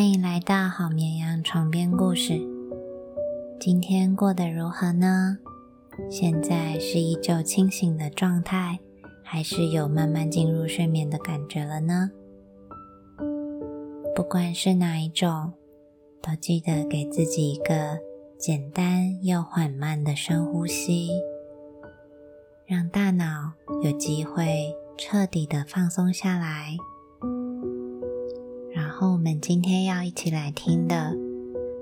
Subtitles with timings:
[0.00, 2.40] 欢迎来到好绵羊床边故事。
[3.60, 5.36] 今天过得如何呢？
[6.10, 8.78] 现在是依旧清醒的状态，
[9.22, 12.10] 还是有慢慢进入睡眠的感觉了呢？
[14.14, 15.52] 不管是哪一种，
[16.22, 17.98] 都记得给自己一个
[18.38, 21.10] 简单又缓慢的深呼吸，
[22.64, 26.74] 让大脑有机会彻底的放松下来。
[29.02, 31.16] 我们今天要一起来听的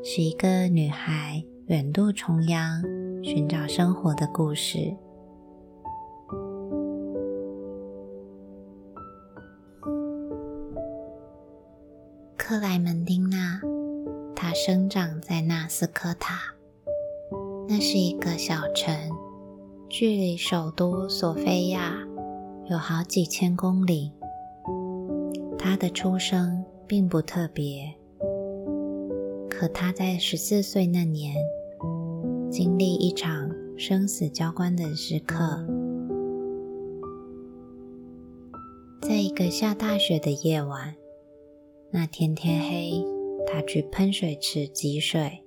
[0.04, 2.80] 是一个女孩远渡重洋
[3.24, 4.94] 寻找生活的故事。
[12.36, 13.60] 克莱门丁娜，
[14.36, 16.38] 她生长在纳斯科塔，
[17.69, 18.94] 那是一个小城，
[19.88, 21.98] 距离首都索菲亚
[22.70, 24.12] 有好几千公里。
[25.58, 27.94] 她的出生并不特别，
[29.50, 31.34] 可他在十四岁那年，
[32.50, 35.66] 经历一场生死交关的时刻，
[39.03, 40.94] 在一个下大雪的夜晚。
[41.91, 43.05] 那天天黑，
[43.47, 45.42] 他去喷水池汲水，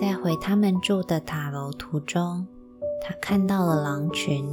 [0.00, 2.46] 在回他们住的塔楼途中，
[3.02, 4.46] 他看到了狼群，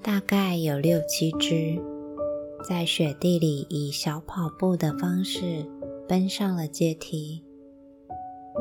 [0.00, 1.80] 大概有六七只，
[2.66, 5.68] 在雪地里以小跑步的方式
[6.08, 7.44] 奔上了阶梯。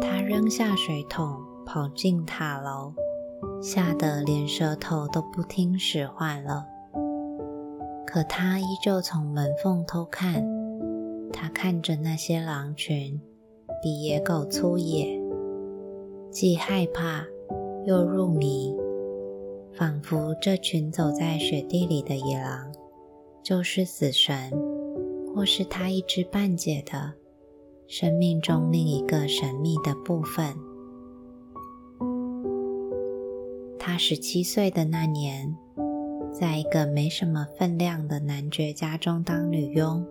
[0.02, 2.94] 他扔下水桶，跑进塔楼，
[3.62, 6.66] 吓得连舌头都不听使唤了。
[8.06, 10.44] 可他依旧从门缝偷看。
[11.32, 13.22] 他看着那些狼群，
[13.82, 15.18] 比野狗粗野，
[16.30, 17.26] 既害怕
[17.86, 18.76] 又入迷，
[19.74, 22.72] 仿佛这群走在雪地里的野狼
[23.44, 24.52] 就是死神，
[25.36, 27.14] 或是他一知半解的
[27.88, 30.56] 生命中另一个神秘的部分。
[33.78, 35.56] 他十七岁的那年，
[36.32, 40.06] 在一个没什么分量的男爵家中当女佣。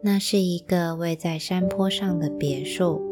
[0.00, 3.02] 那是一个位在山坡上的别墅。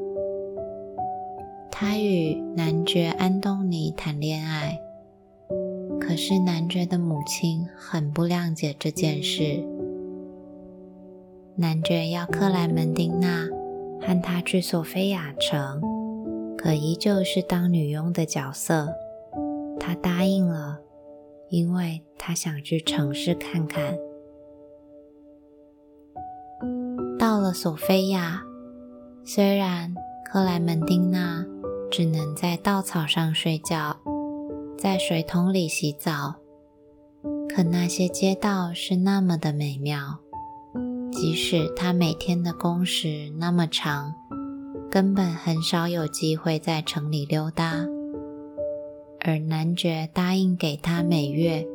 [1.71, 4.81] 他与男爵安东尼谈恋爱，
[6.07, 9.61] 可是男爵的母亲很不谅解这件事。
[11.57, 13.49] 男爵要克莱门丁娜
[14.01, 15.83] 和他去索菲亚城，
[16.57, 18.95] 可依旧是当女佣的角色。
[19.81, 20.79] 他答应了，
[21.49, 23.99] 因为他想去城市看看。
[27.19, 28.45] 到了索菲亚，
[29.25, 29.93] 虽然
[30.25, 31.45] 克莱门丁娜
[31.91, 33.97] 只能在稻草上睡觉，
[34.79, 36.35] 在水桶里洗澡，
[37.49, 40.19] 可那些街道是那么的美妙。
[41.11, 44.15] 即使她每天的工时那么长，
[44.91, 47.87] 根本很少有机会在城里溜达。
[49.21, 51.67] 而男爵答应给她每月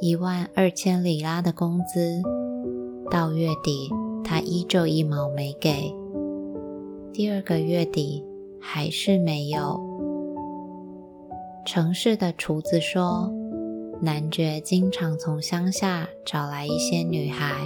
[0.00, 2.22] 一万二千里拉的工资，
[3.10, 3.90] 到月底。
[4.28, 5.94] 他依旧一毛没给。
[7.12, 8.24] 第二个月底
[8.60, 9.80] 还是没有。
[11.66, 13.28] 城市的厨子说，
[14.00, 17.56] 男爵经常从乡下找来一些女孩，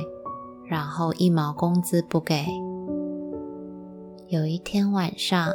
[0.66, 2.46] 然后一毛工资不给。
[4.28, 5.52] 有一天晚上，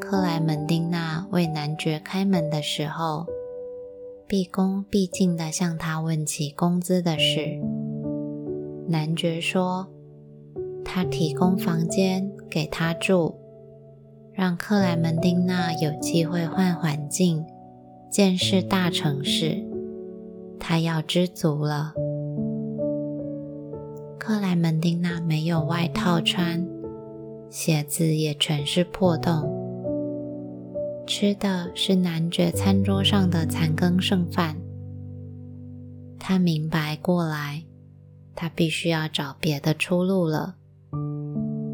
[0.00, 3.26] 克莱门丁娜为男爵开门的时候，
[4.26, 7.60] 毕恭毕敬地向他问起工资的事。
[8.88, 9.88] 男爵说。
[10.86, 13.34] 他提供房间给他住，
[14.32, 17.44] 让克莱门丁娜有机会换环境，
[18.14, 19.60] 见识大城市。
[20.60, 21.92] 他要知足了。
[24.20, 26.64] 克莱门汀娜没有外套穿，
[27.50, 29.50] 鞋子也全是破洞，
[31.08, 34.54] 吃的是男爵餐桌上的残羹剩饭。
[36.16, 37.64] 他明白过来，
[38.36, 40.54] 他必须要找别的出路了。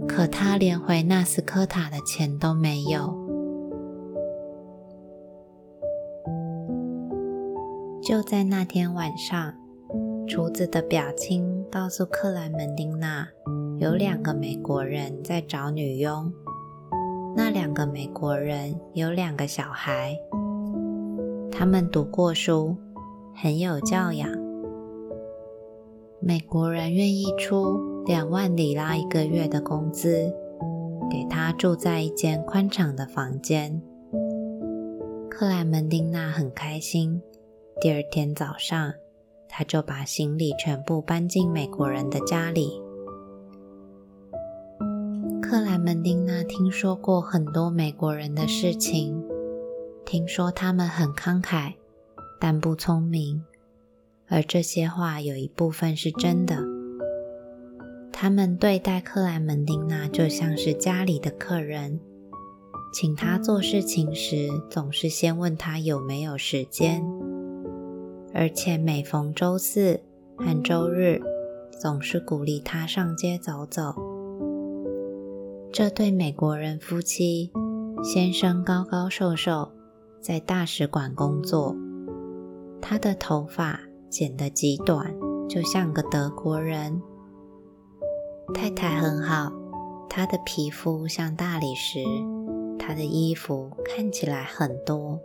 [0.08, 3.19] 可他连回纳斯科塔的钱都没有。
[8.02, 9.54] 就在那天晚上，
[10.26, 13.28] 厨子的表亲告诉克莱门丁娜，
[13.78, 16.32] 有两个美国人在找女佣。
[17.36, 20.16] 那两个美国人有两个小孩，
[21.52, 22.76] 他们读过书，
[23.34, 24.28] 很有教养。
[26.20, 27.90] 美国人愿意出。
[28.06, 30.34] 两万里拉一个月的工资，
[31.10, 33.80] 给他住在一间宽敞的房间。
[35.28, 37.22] 克莱门丁娜很开心。
[37.80, 38.92] 第二天早上，
[39.48, 42.78] 他就把行李全部搬进美国人的家里。
[45.40, 49.24] 克莱门丁娜听说过很多美国人的事情，
[50.04, 51.72] 听说他们很慷慨，
[52.38, 53.42] 但不聪明，
[54.28, 56.62] 而这些话有一部分是真的。
[58.12, 61.98] 他们对待克莱门丁娜就像是家里的客人，
[62.92, 67.02] 请他做事情时总是先问他有没有时间，
[68.32, 70.00] 而且每逢周四
[70.36, 71.20] 和周日，
[71.80, 73.94] 总是鼓励他上街走走。
[75.72, 77.50] 这对美国人夫妻，
[78.02, 79.70] 先生高高瘦瘦，
[80.20, 81.76] 在大使馆工作，
[82.80, 85.14] 他的头发剪得极短，
[85.48, 87.00] 就像个德国人。
[88.52, 89.52] 太太很好，
[90.08, 92.00] 她的皮肤像大理石，
[92.76, 95.20] 她的衣服看起来很多。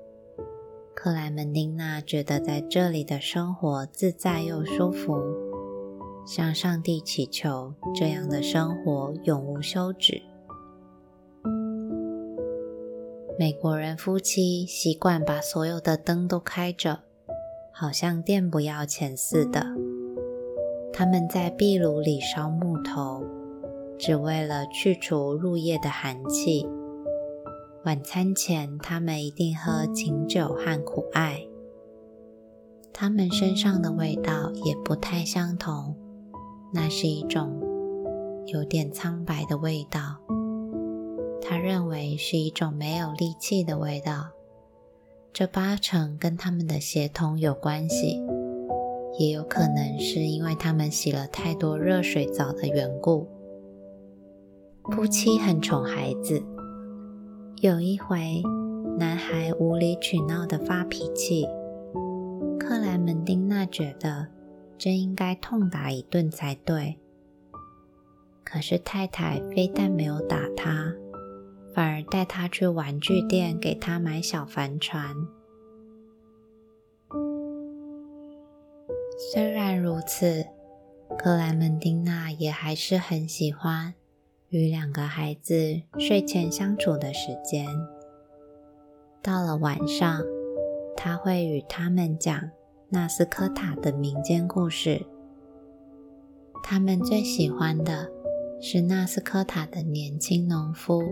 [1.06, 5.16] 克莱门丁娜觉得在这里的生活自在又舒服，
[6.26, 10.20] 向上帝祈求这样的生活永无休止。
[13.38, 17.02] 美国人夫妻习惯把所有的灯都开着，
[17.72, 19.64] 好像电不要钱似的。
[20.92, 23.24] 他们在壁炉里烧木头，
[24.00, 26.68] 只为了去除入夜的寒气。
[27.86, 31.48] 晚餐前，他们一定喝清酒和苦艾。
[32.92, 35.96] 他们身上的味道也不太相同，
[36.74, 37.62] 那是一种
[38.48, 40.18] 有点苍白的味道。
[41.40, 44.32] 他认为是一种没有力气的味道，
[45.32, 48.20] 这八成跟他们的协同有关系。
[49.20, 53.28] 也有可能是因为他们洗了太多热水澡的缘故。
[54.92, 56.42] 夫妻很宠孩子。
[57.62, 58.44] 有一回，
[59.00, 61.48] 男孩无理取闹的发脾气，
[62.60, 64.28] 克莱门丁娜觉得
[64.78, 66.98] 真应该痛打一顿才对。
[68.44, 70.94] 可是太太非但没有打他，
[71.74, 75.16] 反而带他去玩具店给他买小帆船。
[79.32, 80.46] 虽然如此，
[81.18, 83.94] 克莱门丁娜也还是很喜欢
[84.56, 87.68] 与两个孩子睡前相处的时间。
[89.22, 90.24] 到了晚上，
[90.96, 92.52] 他会与他们讲
[92.88, 95.06] 纳斯科塔的民间故事。
[96.64, 98.10] 他们最喜欢的
[98.62, 101.04] 是纳斯科塔的年轻农夫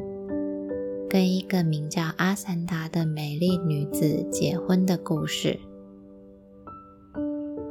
[1.10, 5.60] 跟一个名叫阿凡达的美丽女子结婚的故事。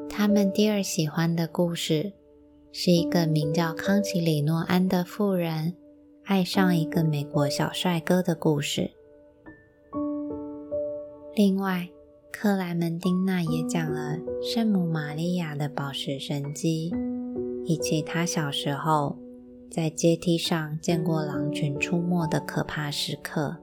[0.07, 2.13] 他们第二喜欢的故事，
[2.73, 5.75] 是一个名叫康奇里诺安的妇人
[6.25, 8.91] 爱上一个美国小帅哥的故事。
[11.35, 11.91] 另外，
[12.33, 16.91] 克莱门丁娜也讲了圣母玛利亚的宝石神迹，
[17.65, 19.19] 以及她小时候
[19.71, 23.59] 在阶梯上见过狼群出没的可怕时刻。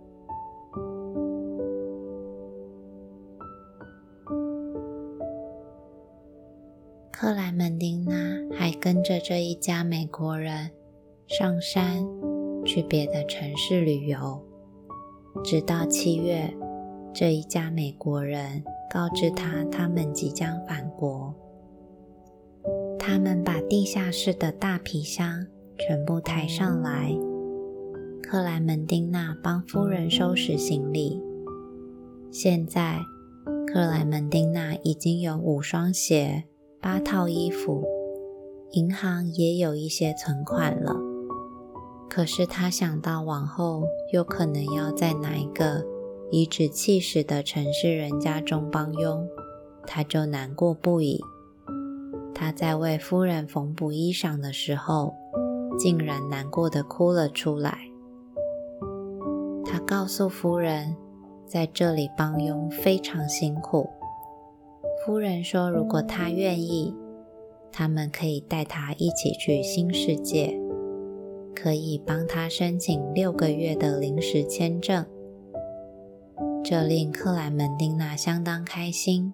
[7.22, 8.16] 克莱门丁娜
[8.56, 10.72] 还跟着这一家美国人
[11.28, 12.08] 上山
[12.64, 14.42] 去别的城市旅游，
[15.44, 16.50] 直到七月，
[17.14, 21.36] 这一家美国人告知他他们即将返国。
[22.98, 25.46] 他们把地下室的大皮箱
[25.78, 27.14] 全部抬上来，
[28.24, 31.22] 克莱门丁娜帮夫人收拾行李。
[32.32, 33.02] 现在，
[33.68, 36.46] 克莱门丁娜已经有五双鞋。
[36.82, 37.86] 八套衣服，
[38.72, 40.96] 银行也有一些存款了。
[42.10, 43.84] 可是他想到往后
[44.14, 45.86] 有可能要在哪一个
[46.32, 49.28] 颐指气使的城市人家中帮佣，
[49.86, 51.22] 他就难过不已。
[52.34, 55.14] 他在为夫人缝补衣裳的时候，
[55.78, 57.78] 竟然难过的哭了出来。
[59.66, 60.96] 他告诉夫人，
[61.46, 63.90] 在这里帮佣非常辛苦。
[65.06, 66.94] 夫人说：“如果他愿意，
[67.72, 70.60] 他们可以带他一起去新世界，
[71.56, 75.06] 可以帮他申请六个月的临时签证。”
[76.64, 79.34] 这令克莱门丁娜相当开心。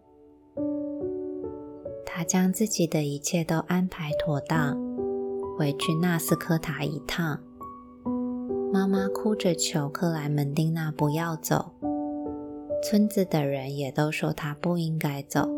[2.06, 4.78] 他将自己的一切都安排妥当，
[5.58, 7.40] 回去纳斯科塔一趟。
[8.72, 11.72] 妈妈哭着求克莱门丁娜不要走。
[12.88, 15.50] 村子的人也都说他不应该走，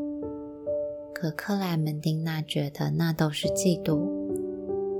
[1.13, 3.99] 可克莱门丁娜觉得那都是嫉妒，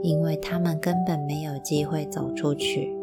[0.04, 2.94] 因为他们根本没有机会走出去。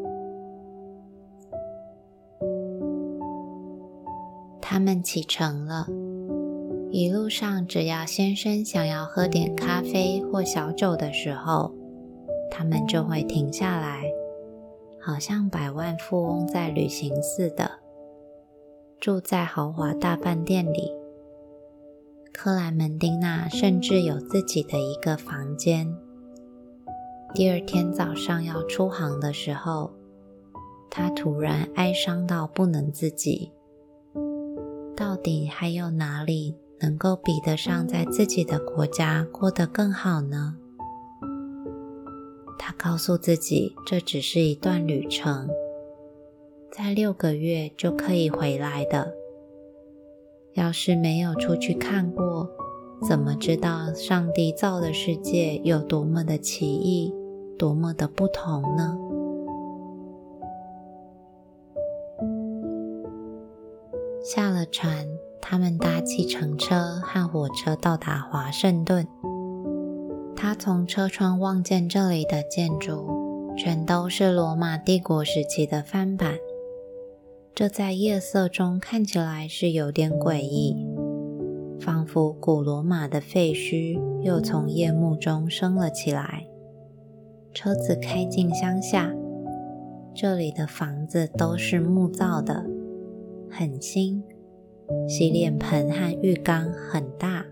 [4.61, 5.87] 他们启程了，
[6.90, 11.73] 一路上只要先生想要喝点咖啡或小酒的时候，
[12.50, 14.02] 他们就会停下来，
[15.00, 17.71] 好像百万富翁在旅行似的，
[19.00, 20.90] 住在豪华大饭店里。
[22.32, 25.94] 克莱门丁娜甚至有自己的一个房间。
[27.32, 29.92] 第二天早上要出航的时候，
[30.90, 33.52] 她突然哀伤到不能自己。
[34.96, 40.56] 到底还有哪里能够比得上在自己的国家过得更好呢？
[42.56, 45.48] 他告诉自己，这只是一段旅程，
[46.76, 49.14] 在六个月就可以回来的。
[50.54, 52.50] 要是没有出去看过，
[53.09, 57.14] 怎么知道上帝造的世界有多么的奇异，
[57.57, 58.99] 多么的不同呢？
[64.25, 65.07] 下了船，
[65.40, 69.07] 他们搭计程车和火车到达华盛顿。
[70.35, 73.07] 他从车窗望见这里的建筑，
[73.57, 76.35] 全都是罗马帝国时期的翻版。
[77.56, 80.75] 这在夜色中看起来是有点诡异，
[81.78, 86.49] 仿佛古罗马的废墟又从夜幕中升了起来。
[87.52, 89.14] 车子开进乡下，
[90.12, 92.66] 这里的房子都是木造的，
[93.49, 94.25] 很新，
[95.06, 97.44] 洗脸盆和浴缸很大。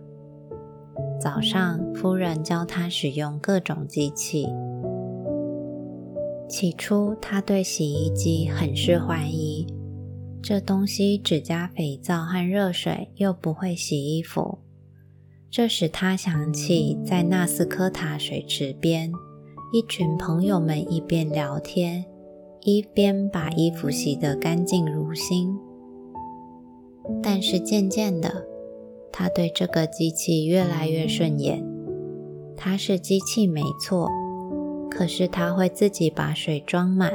[1.21, 4.49] 早上，夫人教他使用各种机器。
[6.49, 9.65] 起初，他对洗衣机很是怀疑，
[10.43, 14.59] 这东西只加肥皂和热水，又不会洗衣服。
[15.49, 19.13] 这使他想起在纳斯科塔水池边，
[19.73, 22.05] 一群朋友们一边聊天，
[22.63, 25.57] 一边把衣服洗得干净如新。
[27.23, 28.45] 但是渐渐的，
[29.13, 31.65] 他对这个机器越来越顺眼。
[32.57, 34.09] 它是机器没错，
[34.91, 37.13] 可是它会自己把水装满，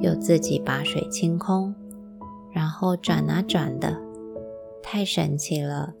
[0.00, 1.74] 又自己把水清空，
[2.52, 3.96] 然后转啊转的，
[4.82, 5.94] 太神奇了！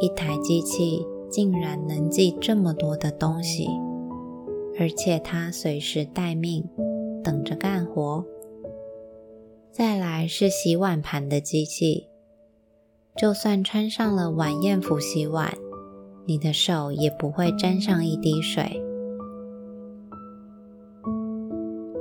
[0.00, 3.66] 一台机器竟然能记这么多的东西，
[4.80, 6.68] 而且它随时待命，
[7.22, 8.24] 等着干活。
[9.70, 12.08] 再来是洗碗盘的机器。
[13.14, 15.52] 就算穿上了晚宴服洗碗，
[16.24, 18.82] 你的手也不会沾上一滴水。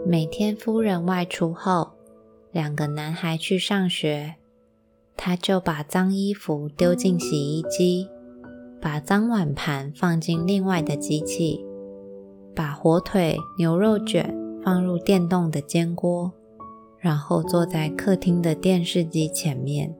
[0.06, 1.92] 每天夫人外出后，
[2.52, 4.36] 两个男孩去上学，
[5.16, 8.10] 他就把脏衣服丢进洗衣机，
[8.82, 11.66] 把脏碗盘放进另外的机器，
[12.54, 16.34] 把火腿、牛肉卷放入电动的煎锅，
[17.00, 19.96] 然后坐在客厅的电视机前面。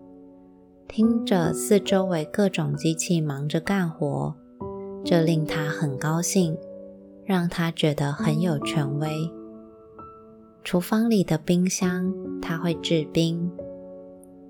[0.90, 4.36] 听着四周围各种机器忙着干活，
[5.06, 6.58] 这令他很高兴，
[7.24, 9.32] 让他觉得很有权威。
[10.64, 13.52] 厨房里的冰箱，它会制冰，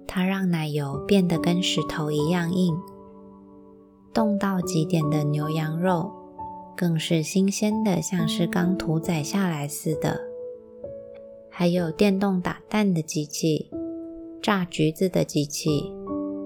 [0.06, 2.77] 它让奶油变得跟石头一样硬。
[4.13, 6.12] 冻到极点的牛羊肉，
[6.75, 10.20] 更是新鲜的，像是刚屠宰下来似的。
[11.50, 13.72] 还有电动打蛋的机器，
[14.41, 15.91] 榨橘子的机器。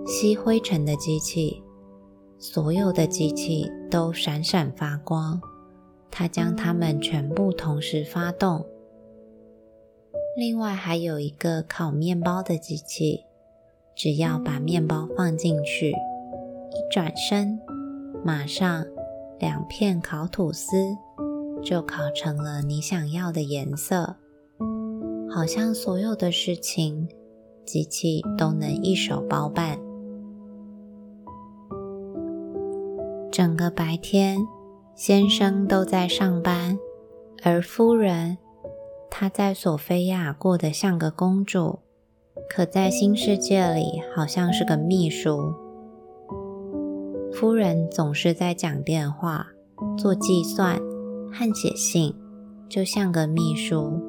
[0.05, 1.63] 吸灰尘的机器，
[2.37, 5.41] 所有的机器都闪闪发光。
[6.11, 8.63] 它将它们全部同时发动。
[10.35, 13.23] 另外还有一个烤面包的机器，
[13.95, 17.57] 只要把面包放进去，一转身，
[18.21, 18.85] 马上
[19.39, 20.75] 两片烤吐司
[21.63, 24.17] 就烤成了你想要的颜色。
[25.33, 27.07] 好像所有的事情，
[27.63, 29.79] 机器都能一手包办。
[33.31, 34.45] 整个白天，
[34.95, 36.77] 先生都在上班，
[37.41, 38.37] 而夫人，
[39.09, 41.79] 她在索菲亚过得像个公主，
[42.49, 45.53] 可在新世界里好像是个秘书。
[47.33, 49.47] 夫人总是在讲电话、
[49.97, 50.77] 做计算
[51.31, 52.15] 和写信，
[52.69, 54.01] 就像个秘书。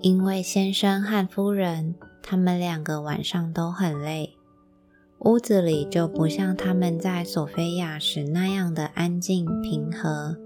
[0.00, 4.36] 因为先生和夫人，他们两个晚上都很累。
[5.24, 10.36] 屋子里就不像他们在索菲亚时那样的安静平和。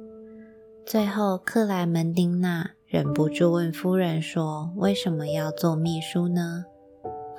[0.85, 6.67] 最后，克莱门丁娜忍不住问夫人说：“为什么要做秘书呢？”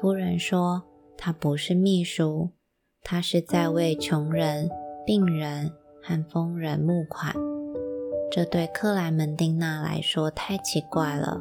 [0.01, 0.81] 夫人说
[1.15, 2.49] ：“她不是秘书，
[3.03, 4.67] 她是在为穷人、
[5.05, 7.35] 病人和疯人募款。”
[8.31, 11.39] 这对克莱门丁娜来说太奇怪了。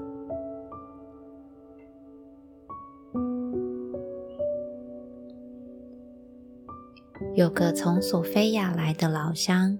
[7.36, 9.78] 有个从索菲亚来的老乡，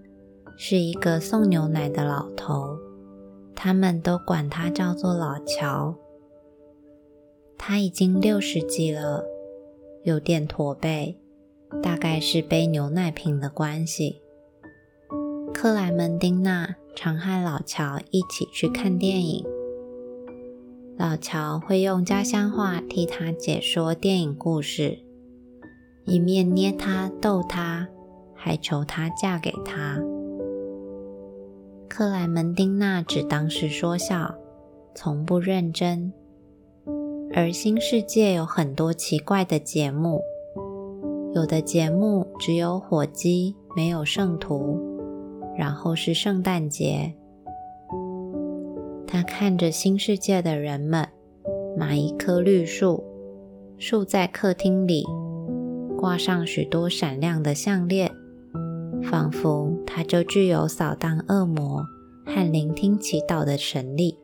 [0.58, 2.76] 是一个送牛奶的老头，
[3.54, 5.96] 他们都管他叫做老乔。
[7.56, 9.24] 他已经六十几了，
[10.04, 11.16] 有点驼背，
[11.82, 14.20] 大概是背牛奶瓶的关系。
[15.54, 19.42] 克莱门丁娜常和老乔一起去看电影，
[20.98, 25.05] 老乔会用家乡话替他解说电影故事，
[26.06, 27.86] 一面捏他逗他，
[28.32, 30.00] 还求他嫁给他。
[31.88, 34.32] 克莱门丁娜只当是说笑，
[34.94, 36.12] 从不认真。
[37.34, 40.20] 而新世界有很多奇怪的节目，
[41.34, 44.78] 有的节目只有火鸡，没有圣徒，
[45.58, 47.12] 然后是圣诞节。
[49.08, 51.08] 他看着新世界的人们
[51.76, 53.02] 买一棵绿树，
[53.76, 55.04] 树在客厅里
[55.98, 58.12] 挂上许多闪亮的项链，
[59.02, 61.84] 仿佛它就具有扫荡恶魔
[62.24, 64.18] 和聆听祈祷的神力。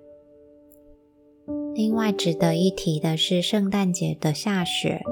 [1.75, 5.02] 另外值得一提的是，圣诞节的下雪，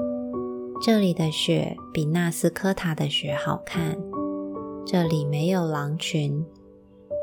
[0.81, 3.97] 这里的雪比纳斯科塔的雪好看。
[4.85, 6.45] 这里没有狼群，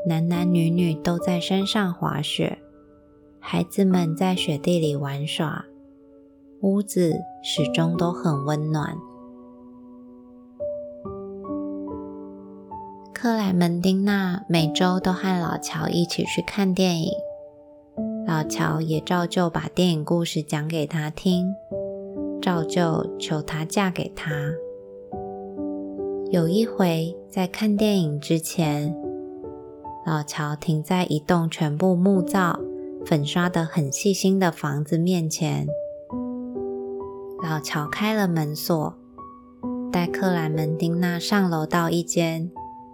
[0.07, 2.59] 男男女女都在山上滑雪，
[3.39, 5.65] 孩子们在雪地里玩耍，
[6.61, 8.97] 屋子始终都很温暖。
[13.21, 17.11] 克莱门丁娜每周都和老乔一起去看电影。
[18.25, 21.53] 老乔也照旧把电影故事讲给他听，
[22.41, 24.31] 照旧求他嫁给他。
[26.31, 28.95] 有一回，在看电影之前，
[30.05, 32.57] 老乔停在一栋全部木造、
[33.05, 35.67] 粉刷得很细心的房子面前。
[37.43, 38.93] 老乔开了门锁，
[39.91, 42.49] 带克莱门丁娜上楼到一间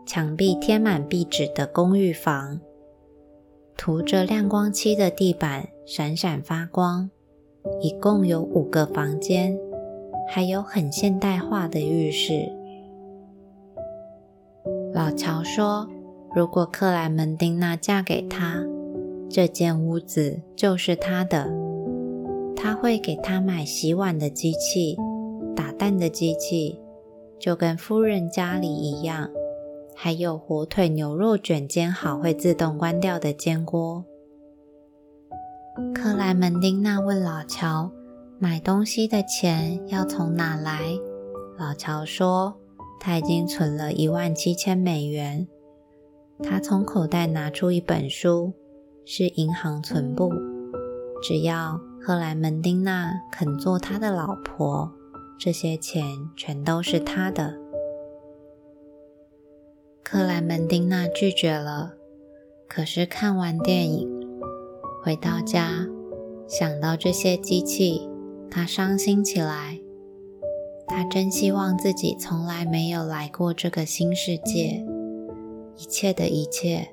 [0.06, 2.60] 墙壁贴满壁纸的公寓房。
[3.76, 7.10] 涂着亮光漆的地板闪闪发光，
[7.82, 9.58] 一共有五个房间，
[10.30, 12.50] 还有很现代化的浴室。
[14.94, 15.90] 老乔说
[16.34, 18.64] ：“如果克莱门丁娜嫁给他，
[19.30, 21.52] 这间屋子就是他的。
[22.56, 24.96] 他会给他买洗碗的机器、
[25.56, 26.80] 打蛋的机器，
[27.38, 29.30] 就跟夫人家里一样。”
[29.96, 34.04] 还有火腿牛肉卷煎好会自动关掉的煎锅。
[35.94, 37.90] 克莱门丁娜问老乔
[38.38, 40.98] ：“买东西的钱要从哪来？”
[41.58, 42.56] 老乔说
[43.00, 45.48] ：“他已经存了一万七千美元。”
[46.44, 48.54] 他从口袋拿出一本书，
[49.06, 50.30] 是银行存簿。
[51.24, 54.92] 只要克莱门丁娜肯做他的老婆，
[55.40, 56.04] 这些钱
[56.36, 57.65] 全都是他的。
[60.08, 61.96] 克莱门丁娜拒绝了，
[62.70, 64.08] 可是看完电影，
[65.04, 65.88] 回到家，
[66.48, 68.08] 想到这些机器，
[68.52, 69.80] 她伤心起来。
[70.86, 74.86] 她真希望自己从来没有来过这个新世界，
[75.76, 76.90] 一切的一切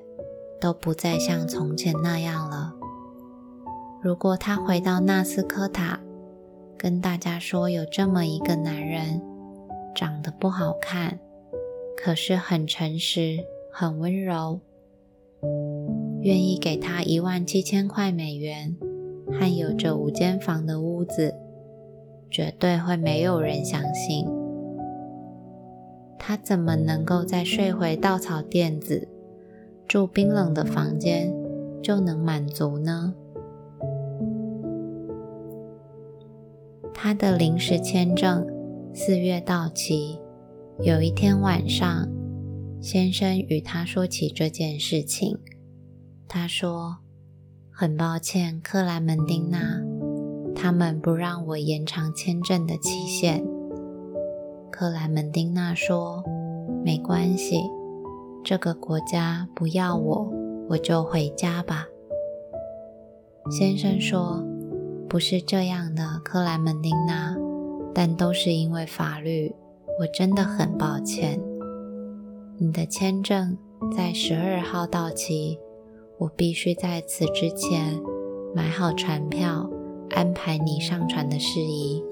[0.59, 2.73] 都不再像从前那样了。
[4.01, 5.99] 如果她回到纳斯科塔，
[6.75, 9.21] 跟大家说有这么一个男人，
[9.93, 11.19] 长得不好看。
[11.95, 13.39] 可是很诚实，
[13.71, 14.59] 很温柔，
[16.21, 18.75] 愿意给他一万七千块美元
[19.31, 21.33] 和有着五间房的屋子，
[22.29, 24.27] 绝对会没有人相信。
[26.19, 29.07] 他怎么能够再睡回稻草垫子，
[29.87, 31.33] 住冰冷的房间
[31.81, 33.13] 就能满足呢？
[36.93, 38.47] 他的临时签证
[38.93, 40.19] 四月到期。
[40.81, 42.09] 有一天晚上，
[42.81, 45.37] 先生与他说起这件事情。
[46.27, 46.97] 他说
[47.71, 49.79] ：“很抱歉，克莱门丁娜，
[50.55, 53.45] 他们不让我延长签证的期限。”
[54.71, 56.23] 克莱门丁娜说
[56.83, 57.61] ：“没关系，
[58.43, 60.33] 这个国家不要我，
[60.69, 61.85] 我就回家吧。”
[63.51, 64.43] 先生说
[65.07, 67.37] ：“不是这样的，克莱门丁娜，
[67.93, 69.53] 但都是因为法律。”
[69.99, 71.39] 我真的很抱歉，
[72.57, 73.57] 你的签证
[73.95, 75.59] 在十二号到期，
[76.17, 78.01] 我必须在此之前
[78.55, 79.69] 买好船票，
[80.09, 82.03] 安排你上船的事宜。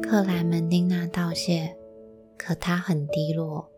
[0.00, 1.76] 克莱门丁娜道谢，
[2.38, 3.68] 可她很低落。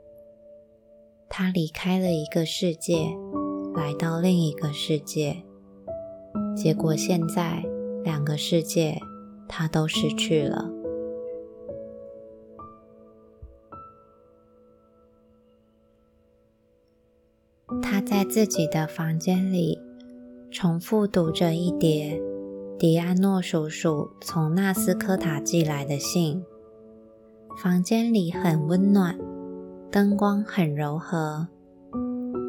[1.30, 3.08] 她离开了一个世界，
[3.74, 5.42] 来到另一个世界，
[6.54, 7.64] 结果现在
[8.04, 9.00] 两个世界
[9.48, 10.70] 她都失去了。
[17.82, 19.78] 他在自己的房间里
[20.50, 22.20] 重复读着一叠
[22.78, 26.42] 迪安诺叔叔从纳斯科塔寄来的信。
[27.62, 29.18] 房间里很温暖，
[29.90, 31.48] 灯光很柔和。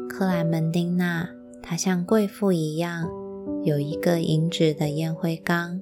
[0.08, 1.28] 克莱门丁娜，
[1.62, 3.08] 她像贵妇一样，
[3.64, 5.80] 有一个银质的烟灰缸，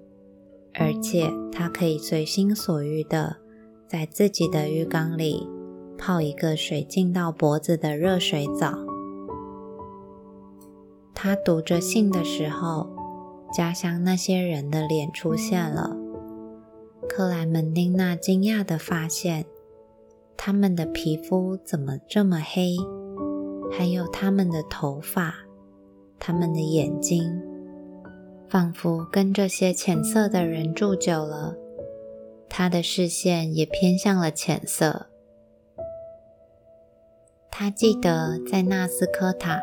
[0.73, 3.37] 而且她可以随心所欲的
[3.87, 5.47] 在自己的浴缸里
[5.99, 8.88] 泡一个水浸到脖子的热水澡。
[11.21, 12.89] 他读着信的时候，
[13.53, 15.97] 家乡那些人的脸出现了。
[17.09, 19.45] 克莱门丁娜惊讶地发现，
[20.37, 22.77] 他们的皮肤怎么这么黑？
[23.77, 25.35] 还有他们的头发，
[26.21, 27.43] 他们的眼睛，
[28.49, 31.57] 仿佛跟这些浅色的人住久了，
[32.49, 35.09] 他的视线也偏向了浅色。
[37.51, 39.61] 他记得在纳斯科塔。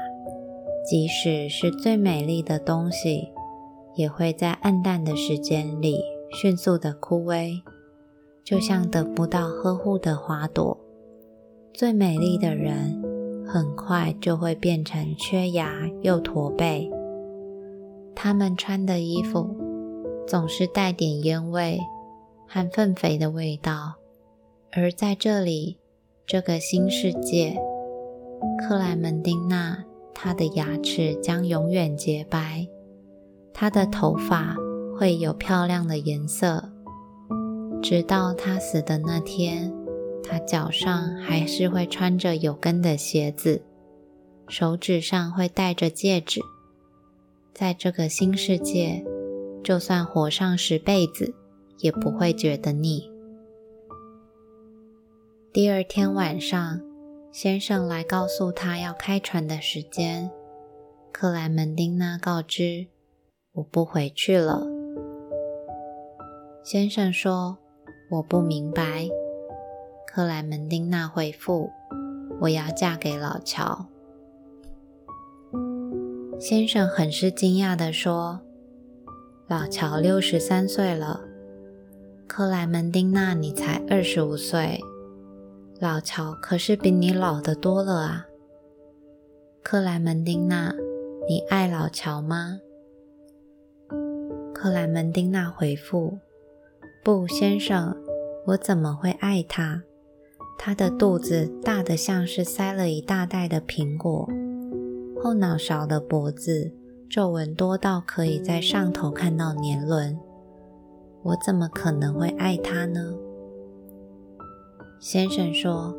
[0.88, 3.30] 即使是最美丽的东西，
[3.96, 5.98] 也会在暗淡的时间里
[6.32, 7.60] 迅速的枯萎，
[8.44, 10.78] 就像得不到呵护的花朵。
[11.74, 13.02] 最美丽的人，
[13.48, 16.92] 很快就会变成缺牙又驼背。
[18.14, 19.50] 他们穿的衣服
[20.28, 21.80] 总是带点烟味
[22.48, 23.96] 和粪肥的味道。
[24.72, 25.78] 而在这里，
[26.28, 27.58] 这个新世界，
[28.60, 29.85] 克莱门丁娜。
[30.18, 32.66] 他的牙齿将永远洁白，
[33.54, 34.56] 他的头发
[34.98, 36.72] 会有漂亮的颜色，
[37.84, 39.72] 直到他死的那天，
[40.24, 43.62] 他脚上还是会穿着有跟的鞋子，
[44.48, 46.40] 手指上会戴着戒指。
[47.54, 49.06] 在这个新世界，
[49.64, 51.36] 就算活上十辈子，
[51.80, 53.12] 也不会觉得腻。
[55.52, 56.95] 第二天晚上。
[57.38, 60.32] 先生来告诉他要开船的时间。
[61.12, 62.88] 克莱门丁娜告知
[63.52, 64.66] ：“我不回去了。”
[66.64, 67.58] 先生说
[68.10, 69.10] ：“我不明白。”
[70.08, 71.70] 克莱门丁娜回复
[72.40, 73.88] ：“我要嫁给老乔。”
[76.40, 78.40] 先生很是惊讶地说
[79.50, 81.20] ：“老乔六十三岁了，
[82.28, 84.80] 克莱门丁娜，你才二十五岁。”
[85.82, 88.26] 老乔可是比你老得多了啊，
[89.62, 90.74] 克莱门丁娜，
[91.28, 92.60] 你爱老乔吗？
[94.54, 96.20] 克莱门丁娜回复
[97.04, 97.94] ：“不，先生，
[98.48, 99.84] 我怎么会爱他？
[100.58, 104.30] 他的肚子大得像是塞了一大袋的苹果，
[105.22, 106.72] 后脑勺的脖子
[107.10, 110.18] 皱纹多到可以在上头看到年轮，
[111.24, 113.14] 我怎么可能会爱他呢？”
[115.00, 115.96] 先生说：“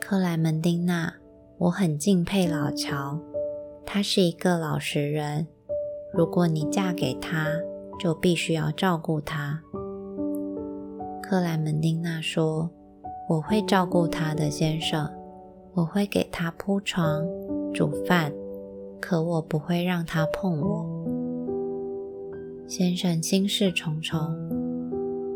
[0.00, 1.14] 克莱门丁娜，
[1.56, 3.18] 我很敬佩老乔，
[3.86, 5.46] 他是一个老实人。
[6.12, 7.46] 如果你嫁给他，
[7.98, 9.62] 就必须要照顾他。”
[11.22, 12.68] 克莱门丁娜说
[13.30, 15.08] ：“我会照顾他的，先生，
[15.72, 17.24] 我会给他铺床、
[17.72, 18.32] 煮饭，
[19.00, 20.86] 可我不会让他碰我。”
[22.68, 24.18] 先生心事重重，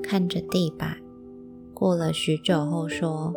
[0.03, 0.97] 看着地板。
[1.79, 3.33] 过了许久后，说：“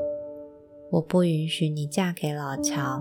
[0.89, 2.99] 我不允许你嫁给老乔，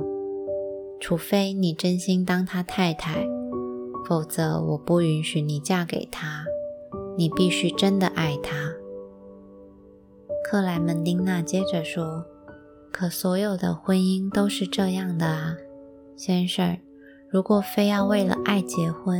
[1.00, 3.26] 除非你真心当他太太，
[4.07, 6.44] 否则我不允许你嫁给他。
[7.16, 8.74] 你必须真的爱他。”
[10.44, 12.26] 克莱门丁娜接着说
[12.92, 15.57] ：“可所有的婚姻都是这样的啊，
[16.16, 16.76] 先生。
[17.31, 19.18] 如果非要为了爱结婚，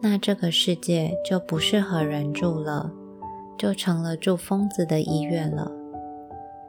[0.00, 2.92] 那这个世界就不适合人住了。”
[3.60, 5.70] 就成了住疯子的医院了。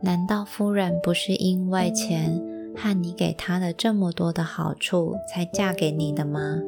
[0.01, 2.38] 难道夫人不是因为钱
[2.75, 6.60] 和你给她的这么多的好处才嫁给你的吗？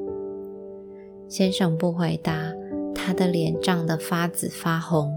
[1.27, 2.53] 先生不回答，
[2.95, 5.13] 他的脸涨得发紫发红。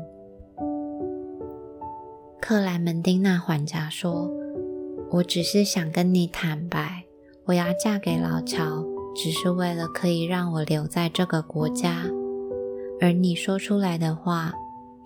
[2.41, 4.29] 克莱门丁娜缓颊说
[5.13, 7.05] ：“我只是想跟你坦白，
[7.45, 12.07] 我要嫁给老乔，只是为了可以让我留在这个国家。
[13.01, 14.53] 而你说出来的话。”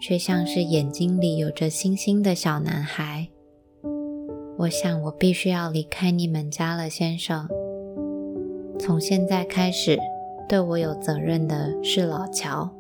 [0.01, 3.29] 却像是眼睛里有着星星的小男孩。
[4.57, 7.49] 我想，我必须要离开你们家了，先生。
[8.79, 9.99] 从现在开始，
[10.49, 12.71] 对我有责任的是老乔。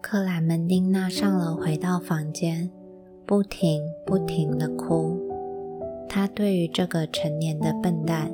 [0.00, 2.70] 克莱门丁娜上楼回到房间，
[3.26, 5.16] 不停不停的哭。
[6.08, 8.32] 她对于这个成年的笨蛋，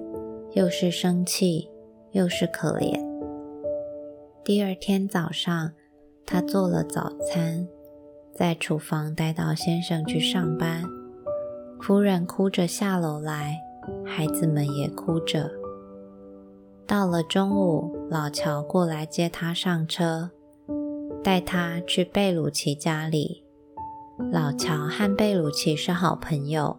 [0.52, 1.68] 又是生气，
[2.12, 3.13] 又是可怜。
[4.44, 5.72] 第二天早上，
[6.26, 7.66] 他做了早餐，
[8.34, 10.84] 在厨房待到先生去上班。
[11.80, 13.58] 夫人哭着下楼来，
[14.04, 15.50] 孩子们也哭着。
[16.86, 20.30] 到了中午，老乔过来接他上车，
[21.22, 23.44] 带他去贝鲁奇家里。
[24.30, 26.76] 老乔和贝鲁奇是好朋友，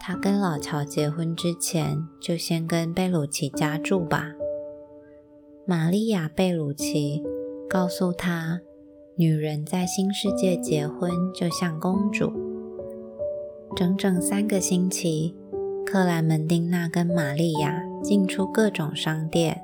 [0.00, 4.32] 他跟老乔结婚之前就先跟贝鲁奇家住吧。
[5.64, 7.22] 玛利亚·贝鲁奇
[7.70, 8.60] 告诉他，
[9.14, 12.32] 女人在新世界结婚就像公主。
[13.76, 15.36] 整整三个星期，
[15.86, 19.62] 克莱门丁娜跟玛利亚进出各种商店，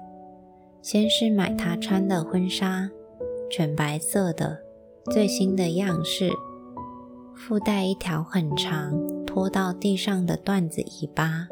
[0.81, 2.89] 先是买她穿的婚纱，
[3.51, 4.61] 全白色的，
[5.11, 6.31] 最新的样式。
[7.35, 11.49] 附带一条很长、拖到地上的缎子尾巴。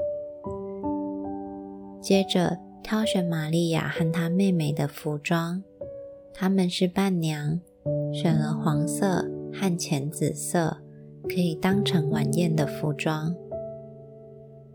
[2.01, 2.57] 接着
[2.89, 5.61] 挑选玛利亚和她妹妹的服装，
[6.33, 7.61] 她们是伴娘，
[8.13, 10.77] 选了黄色和浅紫色，
[11.25, 13.35] 可以当成晚宴的服装。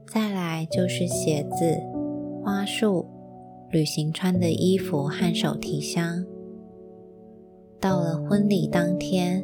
[0.05, 1.79] 再来就是鞋子、
[2.43, 3.07] 花束、
[3.69, 6.25] 旅行穿的衣服和手提箱。
[7.79, 9.41] 到了婚礼当天。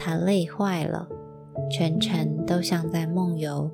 [0.00, 1.08] 他累坏了，
[1.68, 3.68] 全程都像在梦游，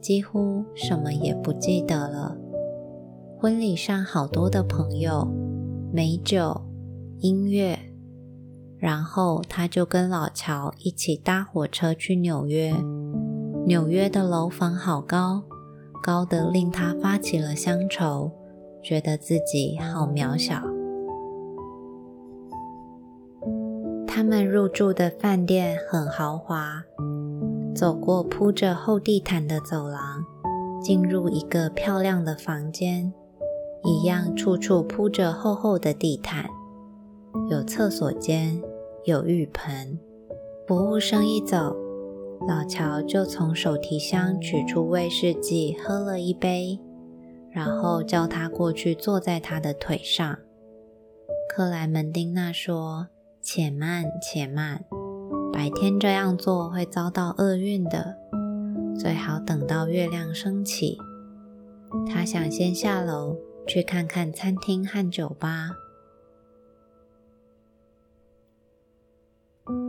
[0.00, 2.34] 几乎什么也不记得了。
[3.46, 5.24] 婚礼上好多的朋友，
[5.92, 6.62] 美酒、
[7.20, 7.78] 音乐，
[8.76, 12.74] 然后他就跟老乔一起搭火车去纽约。
[13.64, 15.44] 纽约的楼房好高，
[16.02, 18.32] 高得令他发起了乡愁，
[18.82, 20.60] 觉得自己好渺小。
[24.08, 26.82] 他们入住的饭店很豪华，
[27.76, 30.24] 走过铺着厚地毯的走廊，
[30.82, 33.12] 进入一个漂亮的房间，
[33.86, 36.50] 一样处处铺着厚厚的地毯，
[37.48, 38.60] 有厕所间，
[39.04, 39.98] 有浴盆。
[40.66, 41.76] 服务生一走，
[42.48, 46.78] 老乔就从手提箱取出威士忌，喝了一杯，
[47.50, 50.36] 然后叫他过去坐在他的腿上。
[51.48, 53.06] 克莱门丁娜说。
[53.48, 54.84] 且慢，且慢！
[55.52, 58.16] 白天这样做会遭到厄运的，
[58.98, 60.98] 最好等到月亮升起。
[62.08, 65.70] 他想先下楼去看看餐厅和酒吧。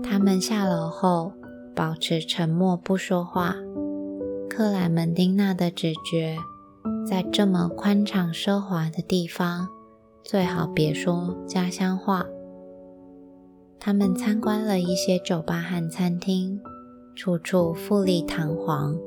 [0.04, 1.34] 他们下楼后
[1.76, 3.56] 保持沉默，不说话。
[4.50, 6.38] 克莱门丁娜的直觉，
[7.08, 9.68] 在这么宽敞奢华的地方，
[10.24, 12.26] 最好别说家乡话。
[13.80, 16.60] 他们参观了一些酒吧和餐厅，
[17.16, 18.98] 处处富丽堂皇。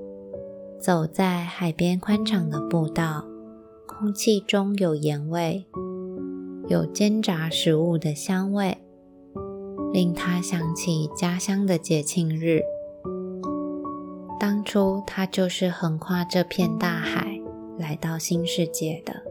[0.79, 3.25] 走在海边宽敞的步道，
[3.91, 5.67] 空气中有盐味，
[6.69, 8.79] 有煎炸食物的香味，
[9.93, 12.63] 令他想起家乡的节庆日。
[14.39, 17.41] 当初他就是横跨这片大海
[17.79, 19.23] 来到新世界的。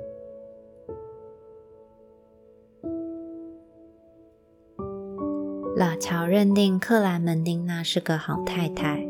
[5.78, 9.08] 老乔认定克莱门丁娜是个好太太。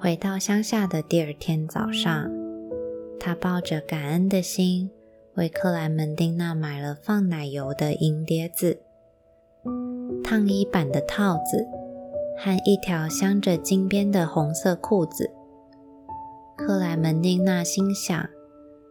[0.00, 2.28] 回到乡下的第二天早上，
[3.24, 4.90] 他抱着感恩的心，
[5.36, 8.80] 为克莱门丁娜买了放奶油的银碟子、
[10.24, 11.68] 烫衣板的套子
[12.36, 15.30] 和一条镶着金边的红色裤子。
[16.56, 18.28] 克莱门丁娜心想，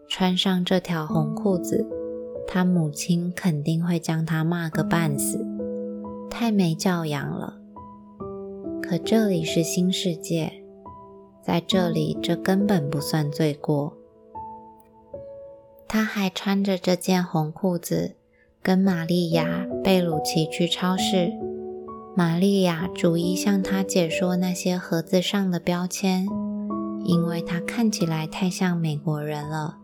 [0.07, 1.85] 穿上这条红裤子，
[2.47, 5.45] 他母亲肯定会将他骂个半死。
[6.29, 7.57] 太没教养了。
[8.81, 10.53] 可这里是新世界，
[11.43, 13.97] 在这里这根本不算罪过。
[15.93, 18.15] 他还穿着这件红裤子，
[18.63, 21.33] 跟玛利亚·贝鲁奇去超市。
[22.15, 26.25] 玛利亚逐一向他解说那些盒子上的标签，
[27.03, 29.79] 因为他看起来太像美国人了。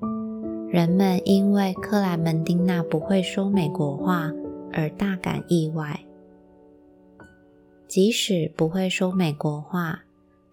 [0.70, 4.32] 人们因为克莱门丁娜不会说美国话
[4.72, 6.00] 而大感意外。
[7.86, 10.04] 即使不会说美国话，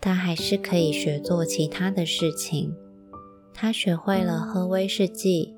[0.01, 2.75] 他还是可以学做其他的事情。
[3.55, 5.55] 他学会了喝威士忌，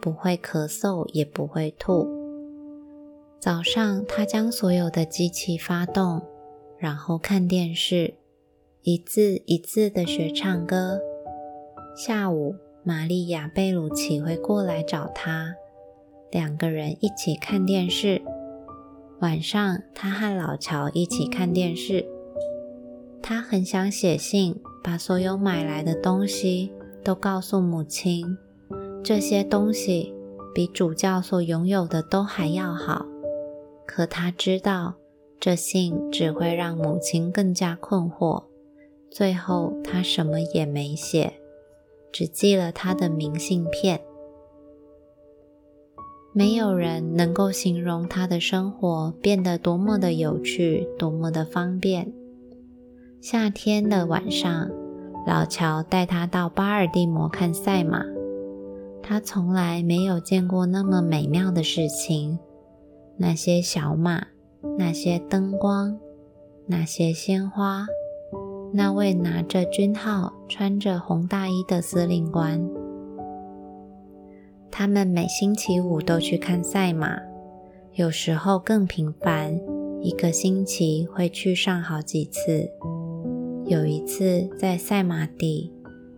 [0.00, 2.06] 不会咳嗽，也不会吐。
[3.40, 6.22] 早上，他将所有的机器发动，
[6.78, 8.14] 然后看电视，
[8.82, 11.00] 一字一字的学唱歌。
[11.96, 15.54] 下午，玛丽亚·贝鲁奇会过来找他，
[16.30, 18.22] 两个人一起看电视。
[19.20, 22.06] 晚上，他和老乔一起看电视。
[23.22, 26.70] 他很想写信，把所有买来的东西
[27.06, 28.36] 都告诉母亲。
[29.04, 30.12] 这些东西
[30.52, 33.06] 比主教所拥有的都还要好。
[33.86, 34.94] 可他知道，
[35.38, 38.42] 这信只会让母亲更加困惑，
[39.08, 41.34] 最后他什么也没写，
[42.10, 44.00] 只寄了他的明信片。
[46.32, 52.12] 没有人能够形容他的生活变得多么的有趣，多么的方便。
[53.20, 54.68] 夏天的晚上，
[55.26, 58.04] 老乔带他到巴尔的摩看赛马。
[59.02, 62.38] 他从来没有见过那么美妙的事情。
[63.16, 64.26] 那些小马，
[64.78, 65.98] 那些灯光，
[66.66, 67.86] 那些鲜花，
[68.72, 72.60] 那位拿着军号、穿着红大衣的司令官。
[74.70, 77.18] 他们每星期五都去看赛马，
[77.94, 79.58] 有时候更频繁，
[80.02, 82.70] 一个星期会去上好几次。
[83.66, 85.72] 有一次在赛马地，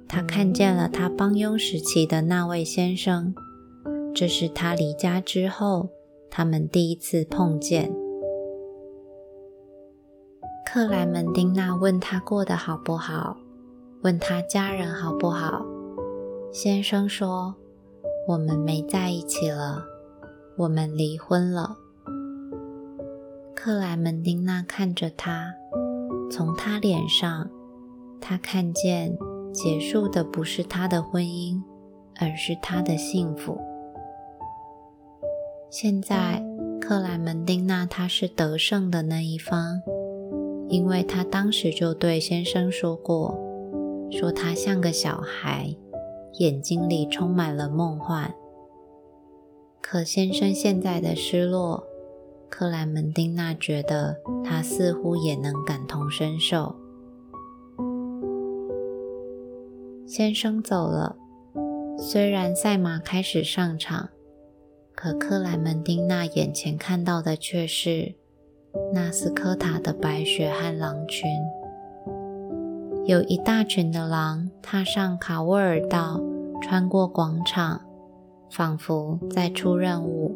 [0.07, 3.35] 他看见了他帮佣时期的那位先生，
[4.15, 5.89] 这是他离家之后
[6.31, 7.93] 他们第一次碰见。
[10.67, 13.37] 克莱门丁娜问他过得好不好，
[14.03, 15.65] 问他家人好不好。
[16.53, 17.55] 先生说。
[18.29, 19.83] 我们没在一起了，
[20.59, 21.79] 我们离婚了。
[23.55, 25.55] 克莱门丁娜看着他，
[26.31, 27.49] 从他脸上，
[28.21, 29.17] 他看见
[29.53, 31.63] 结束的不是他的婚姻，
[32.21, 33.59] 而是他的幸福。
[35.71, 36.43] 现在，
[36.81, 39.83] 克莱门丁娜她是得胜的那一方，
[40.69, 43.39] 因为她当时就对先生说过，
[44.11, 45.77] 说他像个小孩。
[46.35, 48.33] 眼睛里充满了梦幻。
[49.81, 51.83] 可先生现在的失落，
[52.51, 56.75] 克莱门丁娜觉得他似乎也能感同身受。
[60.07, 61.17] 先生走了，
[61.99, 64.09] 虽然赛马开始上场，
[64.95, 68.15] 可克莱门丁娜眼前看到的却是
[68.95, 71.29] 纳斯科塔的白雪和狼群。
[73.05, 76.21] 有一大群的狼踏上卡沃尔道，
[76.63, 77.83] 穿过广场，
[78.51, 80.35] 仿佛在出任务，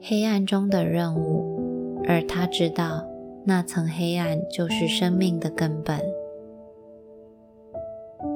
[0.00, 2.02] 黑暗中的任务。
[2.06, 3.06] 而他知道，
[3.44, 6.00] 那层黑暗就是生命的根本。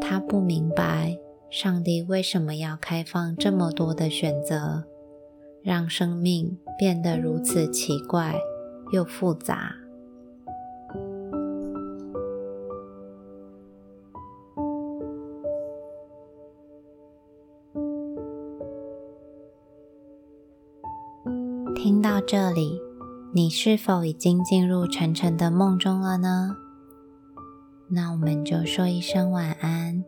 [0.01, 1.19] 他不明白，
[1.51, 4.85] 上帝为什么要开放这么多的选择，
[5.63, 8.35] 让生命变得如此奇怪
[8.93, 9.75] 又复杂。
[21.85, 22.81] 听到这里，
[23.35, 26.57] 你是否已经进入沉沉的梦中了呢？
[27.89, 30.03] 那我们就说一声晚安，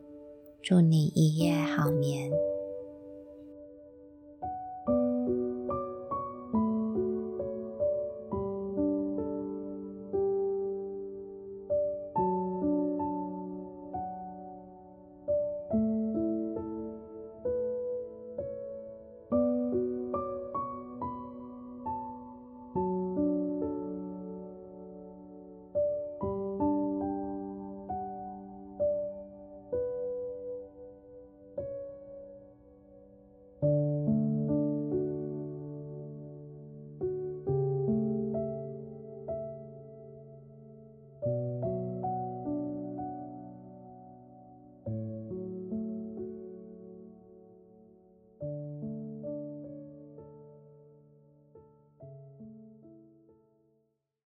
[0.62, 2.30] 祝你一夜好眠。